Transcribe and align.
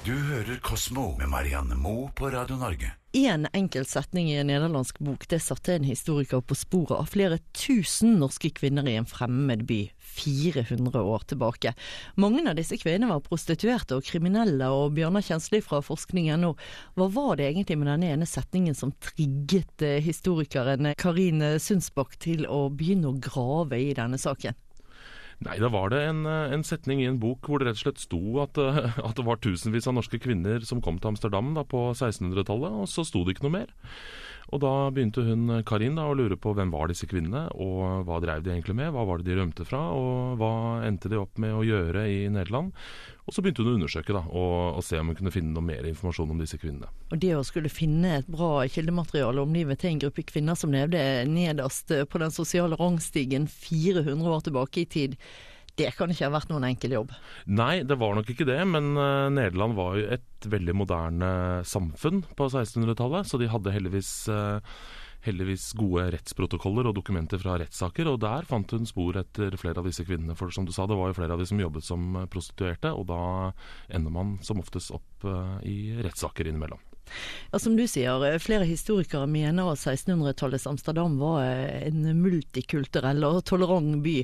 Du 0.00 0.14
hører 0.16 0.56
Kosmo 0.64 1.10
med 1.18 1.28
Marianne 1.28 1.76
Moe 1.76 2.06
på 2.16 2.30
Radio 2.32 2.56
Norge. 2.56 2.88
Én 3.12 3.42
enkelt 3.52 3.88
setning 3.90 4.30
i 4.30 4.38
en 4.40 4.48
nederlandsk 4.48 4.96
bok 5.04 5.26
det 5.28 5.42
satte 5.44 5.74
en 5.74 5.84
historiker 5.84 6.40
på 6.40 6.56
sporet 6.56 6.94
av 6.96 7.10
flere 7.12 7.36
tusen 7.52 8.14
norske 8.22 8.48
kvinner 8.56 8.88
i 8.88 8.94
en 8.96 9.08
fremmed 9.08 9.66
by 9.68 9.82
400 10.22 11.02
år 11.04 11.26
tilbake. 11.28 11.74
Mange 12.16 12.46
av 12.48 12.56
disse 12.56 12.78
kvinnene 12.80 13.10
var 13.12 13.20
prostituerte 13.26 13.98
og 13.98 14.08
kriminelle, 14.08 14.70
og 14.72 14.96
Bjørnar 14.96 15.26
Kjensli 15.26 15.60
fra 15.60 15.82
forskning.no, 15.84 16.54
hva 16.96 17.10
var 17.12 17.36
det 17.36 17.50
egentlig 17.50 17.76
med 17.82 17.92
den 17.92 18.08
ene 18.14 18.30
setningen 18.30 18.78
som 18.78 18.96
trigget 19.04 19.84
eh, 19.84 20.00
historikeren 20.00 20.94
Karin 20.96 21.44
Sundsbakk 21.60 22.16
til 22.24 22.48
å 22.48 22.70
begynne 22.72 23.12
å 23.12 23.20
grave 23.20 23.84
i 23.84 23.92
denne 24.00 24.22
saken? 24.22 24.56
Nei, 25.40 25.56
da 25.56 25.70
var 25.72 25.88
det 25.88 26.02
en, 26.04 26.24
eh, 26.28 26.52
en, 26.52 26.62
setning 26.66 27.00
i 27.00 27.08
en 27.08 27.20
bok 27.20 27.48
hvor 27.48 27.60
det 27.60 27.70
rett 27.70 27.78
og 27.78 27.84
slett 27.86 28.02
sto 28.02 28.20
at, 28.42 28.58
eh, 28.60 28.98
at, 29.08 29.14
det 29.16 29.24
var 29.24 29.40
tusenvis 29.40 29.88
av 29.88 29.96
norske 29.96 30.20
kvinner 30.20 30.60
som 30.68 30.82
kom 30.84 31.00
til 31.00 31.14
Amsterdam 31.14 31.54
da, 31.56 31.64
på 31.64 31.90
1600-tallet, 31.94 32.76
og 32.82 32.90
så 32.92 33.06
sto 33.08 33.24
det 33.24 33.36
ikke 33.36 33.48
noe 33.48 33.56
mer. 33.62 33.72
Og 34.50 34.60
da 34.62 34.72
begynte 34.90 35.22
hun 35.22 35.60
Karin 35.66 35.98
da, 35.98 36.08
å 36.10 36.16
lure 36.18 36.38
på 36.40 36.52
hvem 36.56 36.72
var 36.74 36.90
disse 36.90 37.06
kvinnene, 37.10 37.46
og 37.54 38.06
hva 38.08 38.18
drev 38.22 38.42
de 38.44 38.52
egentlig 38.54 38.76
med, 38.80 38.90
hva 38.94 39.04
var 39.06 39.20
det 39.20 39.30
de 39.30 39.38
rømte 39.38 39.66
fra, 39.66 39.82
og 39.94 40.40
hva 40.40 40.52
endte 40.86 41.10
de 41.12 41.20
opp 41.20 41.38
med 41.42 41.54
å 41.54 41.64
gjøre 41.66 42.06
i 42.10 42.20
Nederland. 42.32 42.72
Og 43.28 43.36
så 43.36 43.44
begynte 43.44 43.62
hun 43.62 43.70
å 43.70 43.76
undersøke 43.78 44.16
da, 44.16 44.24
og, 44.26 44.80
og 44.80 44.82
se 44.82 44.98
om 44.98 45.12
hun 45.12 45.18
kunne 45.20 45.34
finne 45.34 45.54
noe 45.54 45.62
mer 45.62 45.86
informasjon 45.86 46.32
om 46.34 46.40
disse 46.42 46.58
kvinnene. 46.58 46.90
Og 47.12 47.20
det 47.22 47.30
å 47.38 47.44
skulle 47.46 47.70
finne 47.70 48.16
et 48.18 48.30
bra 48.30 48.64
kildemateriale 48.66 49.44
om 49.44 49.54
livet 49.54 49.82
til 49.82 49.92
en 49.92 50.02
gruppe 50.02 50.26
kvinner 50.26 50.58
som 50.58 50.74
levde 50.74 50.98
nederst 51.30 51.94
på 52.10 52.22
den 52.22 52.34
sosiale 52.34 52.78
rangstigen 52.80 53.46
400 53.46 54.34
år 54.34 54.44
tilbake 54.48 54.82
i 54.82 54.90
tid, 54.90 55.16
det 55.78 55.90
kan 55.96 56.10
ikke 56.12 56.26
ha 56.28 56.34
vært 56.34 56.50
noen 56.50 56.66
enkel 56.70 56.96
jobb? 56.96 57.12
Nei, 57.50 57.82
det 57.86 57.98
var 58.00 58.16
nok 58.16 58.32
ikke 58.32 58.48
det. 58.48 58.58
Men 58.68 58.92
uh, 58.98 59.28
Nederland 59.32 59.76
var 59.78 59.98
jo 59.98 60.08
et 60.16 60.48
veldig 60.50 60.74
moderne 60.76 61.30
samfunn 61.68 62.24
på 62.36 62.48
1600-tallet, 62.50 63.28
så 63.28 63.40
de 63.40 63.50
hadde 63.52 63.74
heldigvis 63.74 64.10
uh, 64.32 64.58
heldigvis 65.26 65.66
gode 65.76 66.06
rettsprotokoller 66.14 66.88
og 66.88 66.94
dokumenter 66.96 67.40
fra 67.42 67.58
rettssaker, 67.60 68.08
og 68.08 68.22
der 68.24 68.46
fant 68.48 68.72
hun 68.72 68.88
spor 68.88 69.18
etter 69.20 69.52
flere 69.60 69.82
av 69.82 69.88
disse 69.88 70.06
kvinnene. 70.08 70.36
For 70.38 70.52
som 70.54 70.64
du 70.64 70.72
sa, 70.72 70.88
det 70.88 70.96
var 70.96 71.10
jo 71.10 71.18
flere 71.18 71.36
av 71.36 71.42
de 71.42 71.48
som 71.50 71.60
jobbet 71.60 71.84
som 71.84 72.22
prostituerte, 72.32 72.94
og 72.96 73.04
da 73.12 73.22
ender 73.92 74.14
man 74.14 74.38
som 74.46 74.64
oftest 74.64 74.94
opp 74.96 75.28
i 75.68 75.92
rettssaker 76.00 76.48
innimellom. 76.48 76.80
Ja, 77.50 77.58
Som 77.58 77.76
du 77.76 77.86
sier, 77.88 78.24
eh, 78.26 78.38
flere 78.38 78.64
historikere 78.68 79.26
mener 79.26 79.72
at 79.72 79.78
1600-tallets 79.82 80.66
Amsterdam 80.70 81.18
var 81.20 81.44
eh, 81.44 81.86
en 81.88 82.08
multikulturell 82.22 83.24
og 83.26 83.44
tolerant 83.44 84.00
by. 84.04 84.16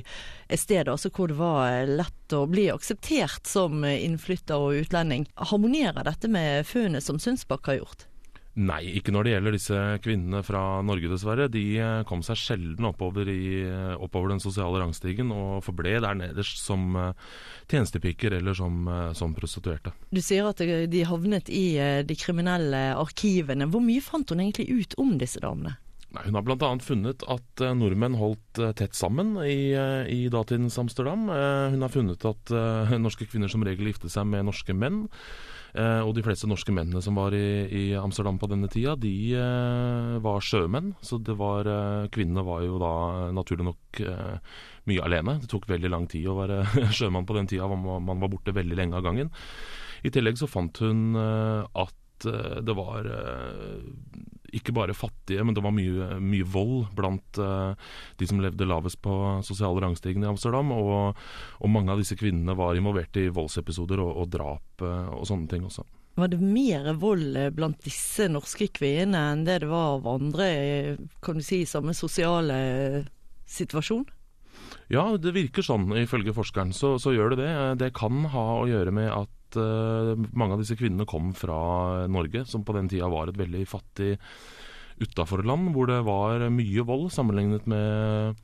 Et 0.49 0.59
sted 0.59 0.87
altså 0.87 1.11
hvor 1.13 1.31
det 1.31 1.39
var 1.39 1.63
eh, 1.69 1.95
lett 1.99 2.35
å 2.35 2.45
bli 2.49 2.67
akseptert 2.73 3.47
som 3.47 3.85
innflytter 3.87 4.59
og 4.59 4.83
utlending. 4.83 5.27
Harmonerer 5.35 6.07
dette 6.07 6.31
med 6.31 6.67
funnet 6.67 7.03
som 7.03 7.19
Sundsbakk 7.19 7.71
har 7.71 7.81
gjort? 7.81 8.07
Nei, 8.57 8.81
ikke 8.97 9.13
når 9.13 9.27
det 9.27 9.33
gjelder 9.35 9.53
disse 9.53 9.79
kvinnene 10.01 10.39
fra 10.41 10.61
Norge, 10.81 11.11
dessverre. 11.11 11.45
De 11.53 11.61
eh, 11.77 11.99
kom 12.09 12.23
seg 12.25 12.39
sjelden 12.41 12.87
oppover, 12.89 13.29
i, 13.29 13.61
eh, 13.61 13.93
oppover 14.01 14.33
den 14.33 14.41
sosiale 14.41 14.81
rangstigen, 14.81 15.29
og 15.29 15.61
forble 15.65 15.99
der 16.01 16.17
nederst 16.17 16.63
som 16.63 16.97
eh, 16.97 17.27
tjenestepiker 17.69 18.33
eller 18.39 18.57
som, 18.57 18.89
som, 19.17 19.35
prostituerte. 19.37 19.93
Du 20.09 20.23
sier 20.25 20.47
at 20.49 20.63
de 20.89 21.03
havnet 21.05 21.51
i 21.53 21.67
de 22.07 22.17
kriminelle 22.17 22.79
arkivene. 22.97 23.67
Hvor 23.69 23.83
mye 23.83 24.01
fant 24.01 24.33
hun 24.33 24.41
egentlig 24.41 24.71
ut 24.71 24.97
om 25.03 25.17
disse 25.21 25.43
damene? 25.43 25.75
Nei, 26.15 26.23
hun 26.29 26.37
har 26.39 26.45
bl.a. 26.47 26.69
funnet 26.79 27.25
at 27.27 27.61
nordmenn 27.75 28.15
holdt 28.15 28.61
tett 28.79 28.95
sammen 28.95 29.35
i, 29.43 29.75
i 29.75 30.29
datidens 30.31 30.77
Amsterdam. 30.79 31.27
Hun 31.27 31.83
har 31.83 31.91
funnet 31.91 32.23
at 32.25 32.53
norske 33.03 33.27
kvinner 33.27 33.51
som 33.51 33.65
regel 33.67 33.91
giftet 33.91 34.15
seg 34.15 34.29
med 34.31 34.47
norske 34.47 34.71
menn. 34.73 35.03
Eh, 35.77 36.01
og 36.01 36.15
de 36.17 36.23
fleste 36.25 36.47
norske 36.49 36.73
mennene 36.73 37.01
som 37.05 37.17
var 37.19 37.35
i, 37.37 37.67
i 37.69 37.83
Amsterdam 37.99 38.39
på 38.41 38.49
denne 38.49 38.69
tida, 38.71 38.95
de 38.97 39.13
eh, 39.37 40.15
var 40.23 40.43
sjømenn. 40.43 40.93
Så 41.05 41.19
var 41.37 41.69
eh, 41.69 42.07
Kvinnene 42.13 42.45
var 42.47 42.63
jo 42.65 42.79
da 42.81 42.93
naturlig 43.35 43.67
nok 43.67 44.01
mye 44.87 45.03
alene. 45.03 45.37
Det 45.43 45.51
tok 45.51 45.67
veldig 45.69 45.91
lang 45.91 46.07
tid 46.09 46.27
å 46.29 46.37
være 46.39 46.63
sjømann 46.97 47.27
på 47.27 47.37
den 47.37 47.49
tida, 47.51 47.67
man 47.67 48.23
var 48.23 48.31
borte 48.31 48.55
veldig 48.55 48.77
lenge 48.79 48.97
av 48.97 49.05
gangen. 49.05 49.31
I 50.05 50.13
tillegg 50.13 50.37
så 50.39 50.49
fant 50.49 50.77
hun 50.83 51.17
at 51.17 51.95
det 52.25 52.73
var 52.73 53.07
ikke 54.55 54.73
bare 54.75 54.95
fattige, 54.95 55.43
men 55.43 55.55
det 55.55 55.63
var 55.63 55.75
mye, 55.75 56.17
mye 56.23 56.47
vold 56.47 56.87
blant 56.95 57.39
uh, 57.41 57.75
de 58.19 58.27
som 58.29 58.39
levde 58.41 58.67
lavest 58.67 58.99
på 59.03 59.13
sosiale 59.45 59.83
rangstigen 59.83 60.23
i 60.23 60.29
Amsterdam. 60.29 60.71
Og, 60.75 61.19
og, 61.59 61.69
mange 61.71 61.93
av 61.93 62.01
disse 62.01 62.17
kvinnene 62.19 62.55
var 62.57 62.77
involvert 62.77 63.17
i 63.19 63.27
voldsepisoder 63.33 64.01
og, 64.03 64.13
og 64.23 64.33
drap 64.33 64.85
og 64.87 65.23
sånne 65.27 65.49
ting 65.51 65.67
også. 65.67 65.85
Var 66.17 66.31
det 66.31 66.41
mer 66.41 66.93
vold 66.97 67.37
eh, 67.37 67.51
blant 67.53 67.83
disse 67.85 68.25
norske 68.31 68.69
kvinnene 68.73 69.19
enn 69.35 69.43
det 69.45 69.59
det 69.61 69.69
var 69.69 69.99
av 69.99 70.07
andre 70.15 70.47
kan 71.21 71.37
du 71.37 71.45
si, 71.45 71.61
samme 71.69 71.93
sosiale 71.93 72.57
situasjon? 73.45 74.07
Ja, 74.91 75.03
det 75.19 75.35
virker 75.35 75.65
sånn 75.65 75.91
ifølge 75.99 76.33
forskeren. 76.35 76.73
Så, 76.73 76.95
så 77.01 77.13
gjør 77.13 77.35
det 77.35 77.43
det. 77.43 77.51
Det 77.83 77.93
kan 77.95 78.25
ha 78.33 78.45
å 78.61 78.67
gjøre 78.69 78.93
med 78.95 79.11
at 79.13 79.36
uh, 79.55 80.11
mange 80.35 80.57
av 80.57 80.63
disse 80.63 80.75
kvinnene 80.75 81.07
kom 81.07 81.31
fra 81.37 82.07
Norge, 82.11 82.43
som 82.49 82.65
på 82.67 82.75
den 82.75 82.89
tida 82.91 83.07
var 83.07 83.31
et 83.31 83.39
veldig 83.39 83.63
fattig 83.69 84.17
utaforland, 84.99 85.71
hvor 85.73 85.89
det 85.89 86.01
var 86.07 86.47
mye 86.53 86.85
vold 86.85 87.09
sammenlignet 87.13 87.67
med, 87.69 88.37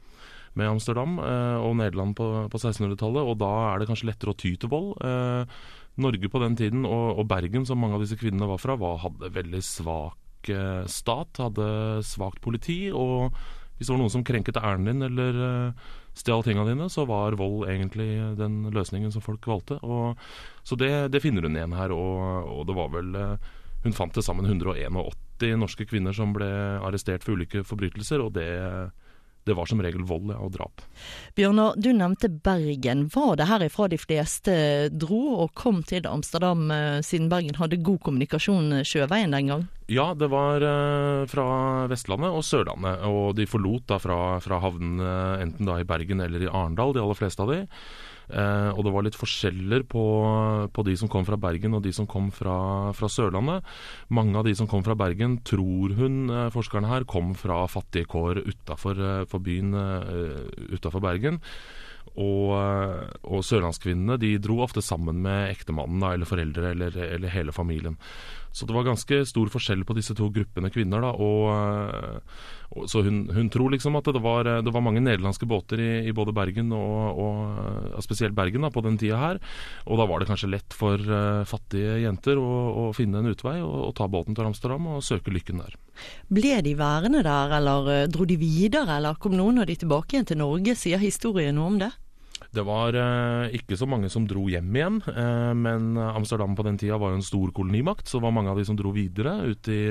med 0.54 0.70
Amsterdam 0.70 1.18
eh, 1.18 1.58
og 1.66 1.78
Nederland 1.80 2.14
på, 2.18 2.28
på 2.52 2.60
1600-tallet. 2.60 3.26
Og 3.26 3.40
da 3.42 3.52
er 3.72 3.82
det 3.82 3.90
kanskje 3.90 4.12
lettere 4.12 4.34
å 4.34 4.38
ty 4.38 4.54
til 4.62 4.70
vold. 4.70 4.92
Eh, 5.02 5.64
Norge 6.04 6.30
på 6.30 6.42
den 6.42 6.58
tiden, 6.58 6.86
og, 6.90 7.18
og, 7.18 7.26
Bergen, 7.30 7.66
som 7.70 7.82
mange 7.82 7.98
av 7.98 8.06
disse 8.06 8.18
kvinnene 8.22 8.50
var 8.50 8.62
fra, 8.62 8.78
var, 8.78 9.02
hadde 9.02 9.34
veldig 9.34 9.64
svak 9.66 10.20
stat, 10.92 11.40
hadde 11.40 11.66
svakt 12.04 12.42
politi. 12.44 12.92
og 12.92 13.32
hvis 13.84 13.92
det 13.92 13.98
var 13.98 14.00
noen 14.00 14.14
som 14.14 14.24
krenket 14.24 14.60
æren 14.62 14.88
din 14.88 15.04
eller 15.04 15.40
uh, 15.44 15.90
stjal 16.16 16.46
tingene 16.46 16.72
dine, 16.72 16.88
så 16.88 17.04
var 17.10 17.36
vold 17.36 17.68
egentlig 17.68 18.08
den 18.40 18.62
løsningen 18.72 19.12
som 19.12 19.24
folk 19.26 19.44
valgte. 19.50 19.76
Og, 19.84 20.16
så 20.64 20.80
det, 20.80 21.12
det, 21.12 21.20
finner 21.20 21.44
hun 21.44 21.60
igjen 21.60 21.76
her, 21.76 21.92
og, 21.92 22.48
og 22.48 22.64
det 22.70 22.78
var 22.80 22.96
vel 22.96 23.20
uh, 23.20 23.52
Hun 23.84 23.92
fant 23.92 24.14
til 24.16 24.24
sammen 24.24 24.46
181 24.48 24.96
norske 25.60 25.84
kvinner 25.84 26.16
som 26.16 26.32
ble 26.32 26.48
arrestert 26.80 27.26
for 27.26 27.36
ulike 27.36 27.66
forbrytelser, 27.68 28.22
og 28.24 28.32
det 28.38 28.48
det 29.44 29.54
var 29.54 29.68
som 29.68 29.82
regel 29.84 30.06
vold 30.08 30.32
og 30.32 30.54
drap. 30.56 30.84
Bjørnar, 31.36 31.76
du 31.76 31.90
nevnte 31.92 32.30
Bergen. 32.32 33.10
Var 33.12 33.36
det 33.36 33.50
herifra 33.50 33.90
de 33.92 34.00
fleste 34.00 34.54
dro 34.88 35.20
og 35.44 35.52
kom 35.60 35.82
til 35.84 36.08
Amsterdam, 36.08 36.70
eh, 36.72 37.02
siden 37.04 37.28
Bergen 37.28 37.60
hadde 37.60 37.82
god 37.84 38.00
kommunikasjon 38.08 38.86
sjøveien 38.88 39.36
den 39.36 39.52
gang? 39.52 39.68
Ja, 39.92 40.14
det 40.16 40.30
var 40.32 40.64
uh, 40.64 41.26
fra 41.28 41.48
Vestlandet 41.92 42.32
og 42.32 42.46
Sørlandet. 42.48 43.04
Og 43.10 43.36
de 43.36 43.50
forlot 43.50 43.88
da 43.92 44.00
fra, 44.00 44.40
fra 44.44 44.62
havnen 44.64 45.02
enten 45.44 45.68
da 45.68 45.80
i 45.82 45.88
Bergen 45.88 46.24
eller 46.24 46.46
i 46.46 46.52
Arendal, 46.52 46.96
de 46.96 47.04
aller 47.04 47.20
fleste 47.20 47.44
av 47.44 47.52
de. 47.52 47.64
Eh, 48.32 48.70
og 48.72 48.82
det 48.86 48.94
var 48.96 49.04
litt 49.06 49.18
forskjeller 49.20 49.84
på, 49.90 50.04
på, 50.74 50.86
de 50.88 50.96
som 51.00 51.10
kom 51.12 51.26
fra 51.28 51.38
Bergen 51.40 51.76
og 51.76 51.84
de 51.84 51.92
som 51.96 52.08
kom 52.10 52.30
fra, 52.34 52.56
fra, 52.96 53.10
Sørlandet. 53.12 53.68
Mange 54.14 54.38
av 54.40 54.48
de 54.48 54.56
som 54.58 54.70
kom 54.70 54.86
fra 54.86 54.96
Bergen, 55.00 55.40
tror 55.48 55.96
hun, 55.98 56.26
eh, 56.32 56.50
forskerne 56.54 56.90
her, 56.92 57.08
kom 57.10 57.34
fra 57.38 57.64
fattige 57.72 58.10
kår 58.10 58.44
utafor 58.48 59.00
eh, 59.00 59.40
byen 59.44 59.74
uh, 59.76 60.44
utafor 60.72 61.04
Bergen. 61.04 61.42
Og, 62.14 62.54
og, 63.26 63.42
sørlandskvinnene 63.42 64.20
de 64.22 64.36
dro 64.38 64.60
ofte 64.62 64.84
sammen 64.86 65.24
med 65.26 65.50
ektemannen 65.50 66.04
eller 66.12 66.30
foreldre 66.30 66.74
eller, 66.76 66.98
eller, 67.16 67.34
hele 67.34 67.56
familien. 67.56 67.98
Så 68.54 68.68
det 68.70 68.76
var 68.76 68.86
ganske 68.86 69.24
stor 69.26 69.50
forskjell 69.50 69.82
på 69.82 69.96
disse 69.98 70.14
to 70.14 70.28
gruppene 70.30 70.70
kvinner. 70.70 71.02
da, 71.02 71.10
og, 71.10 72.20
og 72.78 72.86
Så 72.90 73.02
hun, 73.02 73.24
hun, 73.34 73.50
tror 73.50 73.74
liksom 73.74 73.98
at 73.98 74.06
det 74.14 74.22
var, 74.22 74.46
det 74.62 74.74
var 74.74 74.86
mange 74.86 75.02
nederlandske 75.02 75.48
båter 75.50 75.82
i, 75.82 75.90
i 76.06 76.14
både 76.14 76.36
Bergen 76.38 76.70
og, 76.78 77.98
spesielt 78.06 78.38
Bergen 78.38 78.62
da, 78.62 78.70
på 78.70 78.86
den 78.86 79.00
tida 79.02 79.18
her. 79.18 79.42
Og 79.90 79.98
da 79.98 80.06
var 80.06 80.22
det 80.22 80.30
kanskje 80.30 80.52
lett 80.54 80.78
for 80.78 81.02
uh, 81.02 81.42
fattige 81.50 81.98
jenter 82.06 82.38
å, 82.38 82.52
å, 82.78 82.86
finne 82.94 83.24
en 83.24 83.34
utvei 83.34 83.58
og, 83.66 83.90
ta 83.98 84.06
båten 84.06 84.38
til 84.38 84.46
Amsterdam 84.46 84.86
og 84.94 85.02
søke 85.06 85.34
lykken 85.34 85.66
der. 85.66 85.74
Ble 86.30 86.62
de 86.62 86.78
værende 86.78 87.26
der, 87.26 87.58
eller 87.58 87.90
uh, 87.90 88.06
dro 88.06 88.30
de 88.30 88.38
videre, 88.38 89.00
eller 89.00 89.18
kom 89.18 89.34
noen 89.34 89.66
av 89.66 89.70
de 89.70 89.82
tilbake 89.82 90.14
igjen 90.14 90.30
til 90.30 90.44
Norge? 90.46 90.78
Sier 90.78 91.02
historien 91.02 91.58
noe 91.58 91.74
om 91.74 91.82
det? 91.82 91.90
Det 92.52 92.64
var 92.68 92.98
eh, 92.98 93.54
ikke 93.58 93.78
så 93.80 93.88
mange 93.90 94.10
som 94.12 94.26
dro 94.30 94.46
hjem 94.52 94.76
igjen, 94.76 95.00
eh, 95.10 95.52
men 95.58 95.98
Amsterdam 95.98 96.58
på 96.58 96.66
den 96.68 96.80
tida 96.82 97.00
var 97.02 97.14
jo 97.14 97.20
en 97.22 97.26
stor 97.26 97.54
kolonimakt, 97.56 98.08
så 98.08 98.20
det 98.20 98.26
var 98.28 98.36
mange 98.36 98.52
av 98.52 98.60
de 98.60 98.66
som 98.68 98.78
dro 98.80 98.92
videre 98.96 99.38
ut 99.48 99.70
i, 99.72 99.84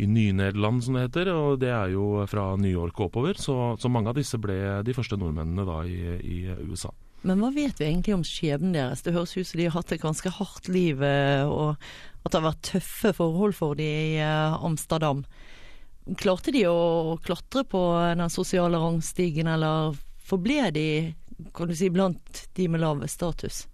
i 0.00 0.08
Ny-Nederland, 0.08 0.84
som 0.84 0.96
det 0.96 1.08
heter. 1.08 1.32
Og 1.34 1.58
det 1.62 1.74
er 1.74 1.92
jo 1.94 2.24
fra 2.30 2.50
New 2.56 2.72
York 2.72 2.98
og 2.98 3.10
oppover, 3.10 3.38
så, 3.38 3.74
så 3.78 3.92
mange 3.92 4.10
av 4.12 4.18
disse 4.18 4.40
ble 4.40 4.80
de 4.86 4.96
første 4.96 5.18
nordmennene 5.20 5.66
da 5.68 5.82
i, 5.86 6.16
i 6.22 6.38
USA. 6.64 6.94
Men 7.26 7.40
hva 7.42 7.50
vet 7.50 7.80
vi 7.80 7.88
egentlig 7.88 8.14
om 8.14 8.24
skjebnen 8.26 8.76
deres? 8.76 9.02
Det 9.02 9.14
høres 9.14 9.34
ut 9.34 9.48
som 9.48 9.58
de 9.58 9.66
har 9.66 9.74
hatt 9.74 9.94
et 9.94 10.02
ganske 10.02 10.30
hardt 10.38 10.68
liv, 10.70 11.02
eh, 11.02 11.44
og 11.46 11.74
at 12.22 12.30
det 12.30 12.38
har 12.38 12.48
vært 12.50 12.66
tøffe 12.72 13.14
forhold 13.16 13.56
for 13.58 13.78
de 13.78 13.88
i 13.88 14.18
Amsterdam. 14.22 15.24
Klarte 16.18 16.54
de 16.54 16.64
å 16.70 17.18
klatre 17.24 17.64
på 17.68 17.80
den 18.16 18.30
sosiale 18.32 18.78
rangstigen, 18.80 19.50
eller 19.50 19.96
forble 20.28 20.70
de 20.76 20.88
kan 21.54 21.68
du 21.68 21.76
si, 21.76 21.90
blant 21.90 22.48
de 22.56 22.68
med 22.68 22.80
lav 22.80 23.06
status? 23.06 23.66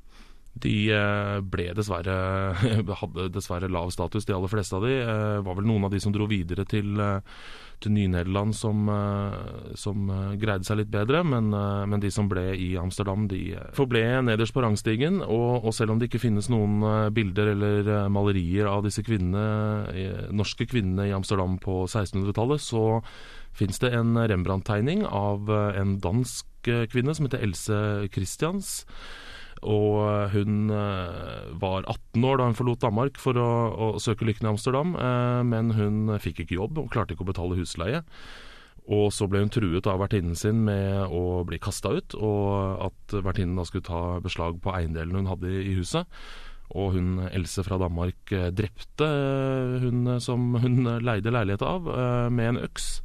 De 0.55 0.73
eh, 0.95 1.41
ble 1.43 1.73
dessverre 1.75 2.15
hadde 3.03 3.29
dessverre 3.35 3.71
lav 3.73 3.91
status, 3.91 4.27
de 4.27 4.37
aller 4.37 4.53
fleste 4.53 4.79
av 4.79 4.87
de. 4.87 4.95
Eh, 5.03 5.43
var 5.43 5.59
vel 5.59 5.67
noen 5.67 5.89
av 5.89 5.95
de 5.95 5.99
som 6.03 6.15
dro 6.15 6.29
videre 6.31 6.63
til, 6.71 6.95
eh, 7.03 7.41
til 7.83 7.91
Ny-Nederland 7.97 8.55
som, 8.55 8.87
som, 9.77 10.07
greide 10.41 10.65
seg 10.65 10.79
litt 10.79 10.93
bedre, 10.95 11.25
men, 11.27 11.51
men, 11.51 12.01
de 12.01 12.09
som 12.15 12.31
ble 12.31 12.55
i 12.55 12.71
Amsterdam, 12.81 13.27
de 13.29 13.59
forble 13.77 14.01
nederst 14.25 14.55
på 14.55 14.63
rangstigen. 14.65 15.19
Og, 15.21 15.67
og, 15.67 15.75
selv 15.77 15.93
om 15.93 16.01
det 16.01 16.09
ikke 16.09 16.23
finnes 16.23 16.49
noen 16.49 16.79
bilder 17.13 17.51
eller 17.53 17.91
malerier 18.15 18.71
av 18.71 18.87
disse 18.87 19.05
kvinnene, 19.05 20.31
norske 20.33 20.69
kvinnene 20.71 21.11
i 21.11 21.13
Amsterdam 21.19 21.59
på 21.61 21.83
1600-tallet, 21.91 22.63
så 22.63 23.03
fins 23.59 23.83
det 23.83 23.93
en 23.99 24.17
Rembrandt-tegning 24.17 25.05
av 25.05 25.51
en 25.51 25.99
dansk 26.01 26.73
kvinne 26.95 27.13
som 27.13 27.29
heter 27.29 27.45
Else 27.45 27.85
Christians 28.15 28.79
og 29.65 30.31
hun 30.35 30.71
eh, 30.73 31.53
var 31.61 31.87
18 31.89 32.25
år 32.29 32.41
da 32.41 32.49
hun 32.51 32.57
forlot 32.59 32.83
Danmark 32.85 33.21
for 33.21 33.39
å, 33.41 33.51
å 33.73 33.87
søke 34.03 34.27
lykken 34.29 34.49
i 34.49 34.53
Amsterdam, 34.53 34.93
eh, 35.01 35.41
men 35.49 35.73
hun 35.77 36.17
fikk 36.21 36.45
ikke 36.45 36.59
jobb 36.59 36.83
og 36.83 36.91
klarte 36.93 37.17
ikke 37.17 37.25
å 37.25 37.31
betale 37.33 37.59
husleie. 37.59 38.03
Og 38.85 39.09
så 39.17 39.25
ble 39.31 39.41
hun 39.41 39.53
truet 39.53 39.87
av 39.89 40.03
vertinnen 40.03 40.37
sin 40.37 40.61
med 40.67 41.09
å 41.09 41.41
bli 41.49 41.57
kasta 41.63 41.95
ut, 41.97 42.17
og 42.21 42.83
at 42.91 43.15
vertinnen 43.25 43.57
da 43.57 43.65
skulle 43.65 43.87
ta 43.89 44.03
beslag 44.25 44.61
på 44.61 44.75
eiendelen 44.77 45.23
hun 45.23 45.31
hadde 45.33 45.49
i 45.63 45.79
huset. 45.79 46.05
Og 46.75 46.93
hun 46.97 47.25
Else 47.31 47.65
fra 47.65 47.81
Danmark 47.81 48.35
eh, 48.37 48.51
drepte 48.53 49.09
hun 49.81 50.19
som 50.21 50.53
hun 50.61 50.85
leide 51.01 51.33
leilighet 51.33 51.65
av, 51.65 51.89
med 52.33 52.53
en 52.53 52.63
øks 52.69 52.99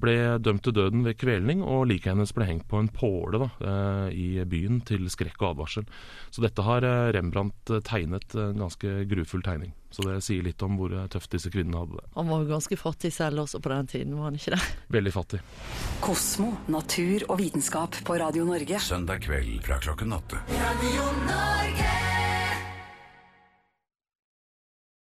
ble 0.00 0.38
dømt 0.42 0.62
til 0.66 0.74
døden 0.76 1.04
ved 1.06 1.18
kvelning, 1.20 1.62
og 1.62 1.88
liket 1.90 2.12
hennes 2.12 2.32
ble 2.34 2.46
hengt 2.48 2.68
på 2.70 2.80
en 2.80 2.90
påle 2.92 3.42
da, 3.42 3.48
eh, 3.58 4.14
i 4.14 4.28
byen 4.48 4.80
til 4.86 5.08
skrekk 5.10 5.40
og 5.42 5.52
advarsel. 5.52 5.88
Så 6.30 6.44
dette 6.44 6.64
har 6.66 6.86
eh, 6.86 7.10
Rembrandt 7.16 7.72
eh, 7.72 7.82
tegnet, 7.86 8.34
en 8.38 8.64
ganske 8.64 8.94
grufull 9.10 9.44
tegning. 9.46 9.74
Så 9.90 10.04
det 10.04 10.18
sier 10.26 10.44
litt 10.44 10.62
om 10.62 10.76
hvor 10.76 10.92
tøft 11.08 11.32
disse 11.32 11.50
kvinnene 11.52 11.80
hadde 11.80 11.96
det. 11.96 12.08
Han 12.18 12.28
var 12.28 12.42
jo 12.42 12.50
ganske 12.50 12.76
fattig 12.76 13.12
selv 13.14 13.46
også 13.46 13.62
på 13.64 13.72
den 13.72 13.88
tiden, 13.88 14.18
var 14.18 14.28
han 14.28 14.36
ikke 14.40 14.52
det? 14.56 14.60
Veldig 14.98 15.14
fattig. 15.14 15.40
Kosmo, 16.04 16.52
natur 16.68 17.24
og 17.30 17.38
vitenskap 17.40 18.02
på 18.04 18.18
Radio 18.20 18.44
Norge. 18.48 18.82
Søndag 18.84 19.24
kveld 19.24 19.62
fra 19.64 19.80
klokken 19.82 20.12
åtte. 20.18 20.44
Radio 20.52 21.08
Norge! 21.24 21.97